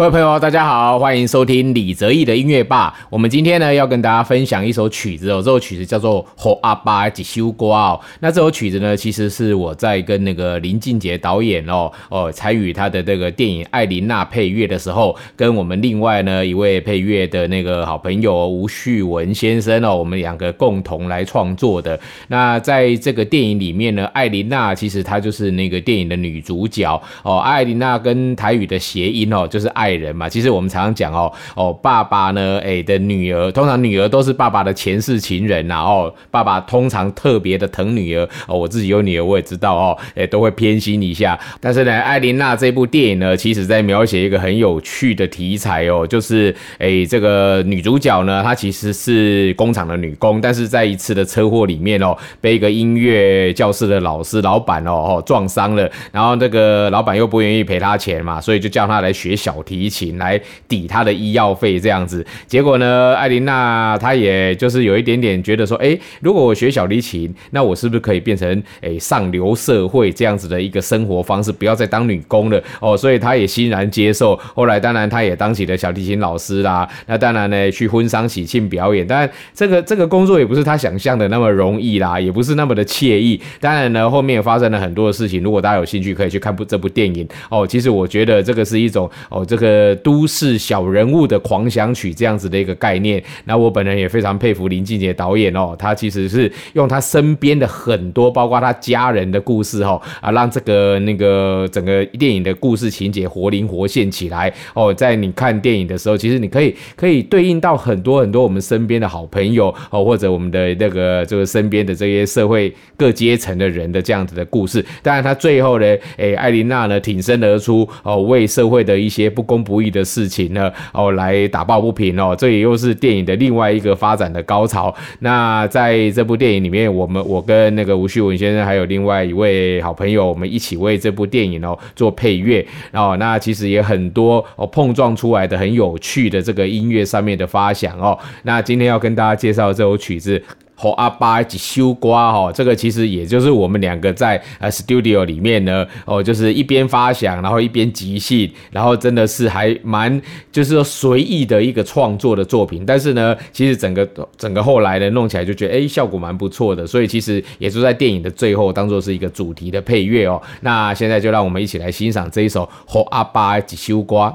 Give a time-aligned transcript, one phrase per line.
[0.00, 2.98] 各位朋友，大家好，欢迎收听李泽毅的音乐吧。
[3.10, 8.00] 我们今天呢要跟大家分享一首曲子哦，这首曲子叫做《火阿巴吉修瓜》哦。
[8.20, 22.00] 那这首曲子呢，其实是我在跟那个林俊杰导演哦哦参与他的这个电影《艾琳娜》配乐的时候，跟我们另外呢一位配乐的那个好朋友吴旭文先生哦，我们两个共同来创作的。
[22.28, 26.90] 那在这个电影里面呢，艾琳娜其实她就是那个电影的女主角
[27.22, 27.36] 哦。
[27.40, 30.00] 艾琳娜跟台语的谐音哦，就是爱爱。
[30.00, 41.38] 人嘛，其实我们常常讲哦哦，爸爸呢，哎的女儿，通常女儿都是爸爸的前世情人呐哦，爸爸通常特别的疼女儿哦，我自己有女儿，我也知道哦，哎都会偏心一下。
[41.60, 59.90] 但是呢，艾琳娜这部电影呢，其实在描写一个很有趣的题材哦，就是哎这个女主角呢，她其实是工厂的女工，但是在一次的车祸里面哦，被一个音乐教室的老师老板哦哦撞伤了，然后这个老板又不愿意赔她钱嘛，所以就叫她来学小提。
[59.90, 74.38] 琴来抵他的医药费，这样子，结果呢，艾琳娜她也就是有一点点觉得说，哎，如果我学小提琴，那我是不是可以变成哎上流社会这样子的一个生活方式，不要再当女工了哦，所以她也欣然接受。
[74.54, 83.40] 后来当然她也当起了小提琴老师啦，那当然呢去婚丧喜庆表演，但这个这个工作也不是她想象的那么容易啦，也不是那么的惬意。
[83.58, 87.66] 当然呢，后面发生了很多的事情，如果大家有兴趣，可以去看部这部电影哦。
[87.66, 89.90] 其实我觉得这个是一种哦这个。
[90.02, 104.92] 都市小人物的狂想曲这样子的一个概念，那我本人也非常佩服林俊杰导演哦，他其实是用他身边的很多，包括他家人的故事哈啊，让这个那个整个电影的故事情节活灵活现起来哦。
[104.94, 114.84] 在你看电影的时候，其实你可以可以对应到很多很多我们身边的好朋友哦，或者我们的那个这个身边的这些社会各阶层的人的这样子的故事。
[115.02, 119.60] 当然，他最后呢，哎，艾琳娜呢挺身而出哦，为社会的一些不公。
[119.60, 124.92] 不义的事情呢，哦，来打抱不平哦，这也又是电影的另外一个发展的高潮。
[125.18, 133.14] 那在这部电影里面，我们我跟那个吴旭文先生还有另外一位好朋友，我们一起为这部电影哦做配乐哦。
[133.20, 138.18] 那其实也很多哦碰撞出来的很有趣的这个音乐上面的发想哦。
[138.44, 140.42] 那今天要跟大家介绍这首曲子。
[140.80, 150.10] 和阿巴一起修瓜哈，这个其实也就是我们两个在呃 studio 里面呢，哦，就是一边发想，然后一边即兴，然后真的是还蛮
[150.50, 152.82] 就是说随意的一个创作的作品。
[152.86, 154.08] 但是呢，其实整个
[154.38, 160.40] 整个后来呢弄起来就觉得哎效果蛮不错的，所以其实也是在电影的最后当做是一个主题的配乐哦。
[160.62, 164.34] 那现在就让我们一起来欣赏这一首和阿巴一起修瓜。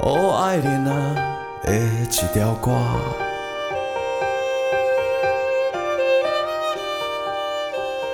[0.00, 0.92] 哦，爱人啊
[1.62, 2.72] 的一条歌，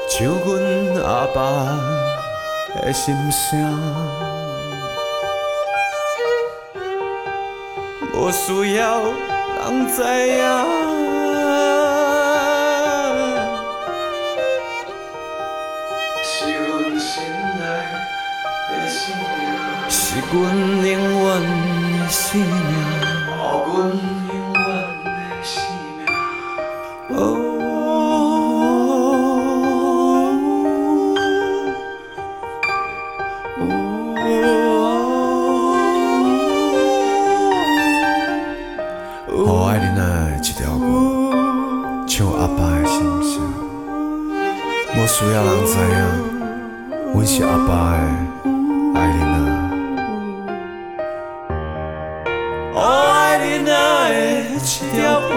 [0.09, 0.49] 唱阮
[1.03, 1.39] 阿爸
[2.81, 3.49] 的心声，
[8.15, 10.39] 无需要人知影，
[16.23, 17.25] 是阮心
[17.59, 17.63] 内
[18.71, 19.99] 的信仰，是
[20.33, 20.33] 阮
[20.87, 20.89] 永
[21.25, 21.70] 远。
[22.11, 22.49] 生命，
[23.29, 24.61] 哦，阮永远
[25.05, 25.09] 的
[25.45, 25.63] 生
[25.97, 26.03] 命。
[27.17, 27.19] 哦，
[39.47, 40.01] 好爱你那
[40.37, 40.83] 一条歌，
[42.09, 43.33] 唱阿爸的心声。
[44.97, 45.95] 无需要人知影，
[47.15, 47.99] 阮是阿爸的
[48.99, 48.99] 爱
[52.75, 54.01] 我爱你那。
[54.81, 55.31] 一条歌，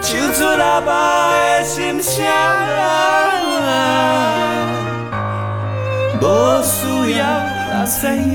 [0.00, 0.90] 唱出阿爸
[1.32, 2.24] 的心声，
[6.20, 6.22] 无
[6.62, 7.20] 需要
[7.70, 8.30] 人知影。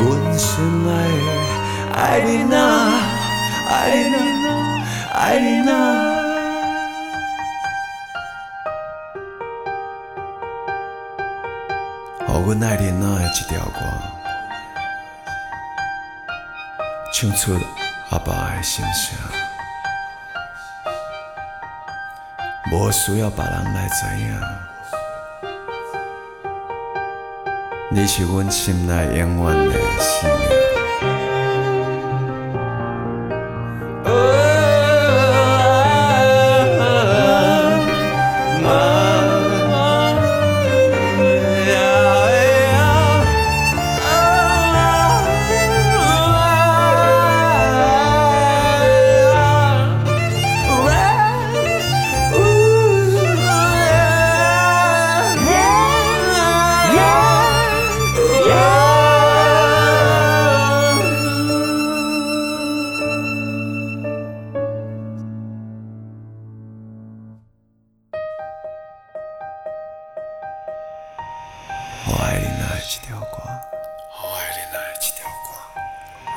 [0.00, 0.06] 阮
[0.38, 0.48] 心
[0.88, 1.28] 爱的
[1.94, 2.54] 爱你呐，
[3.68, 4.00] 爱你
[4.44, 4.46] 呐，
[5.12, 6.17] 爱你呐。
[12.42, 13.80] 阮爱莲仔的一条歌，
[17.12, 17.52] 唱出
[18.10, 19.18] 阿爸的心声，
[22.72, 24.40] 无需要别人来知影。
[27.90, 29.74] 你是阮心内永远的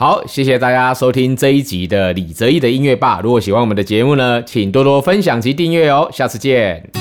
[0.00, 3.18] 好，谢谢大家收听这一集的李泽毅的音乐吧。
[3.20, 6.08] 如果喜欢我们的节目呢，请多多分享及订阅哦。
[6.12, 6.97] 下次见。